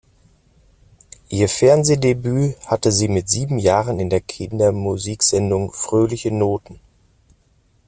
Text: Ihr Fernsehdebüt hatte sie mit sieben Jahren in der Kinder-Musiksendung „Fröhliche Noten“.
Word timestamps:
Ihr 1.29 1.47
Fernsehdebüt 1.47 2.55
hatte 2.65 2.91
sie 2.91 3.07
mit 3.07 3.29
sieben 3.29 3.59
Jahren 3.59 3.99
in 3.99 4.09
der 4.09 4.19
Kinder-Musiksendung 4.21 5.71
„Fröhliche 5.71 6.31
Noten“. 6.31 6.79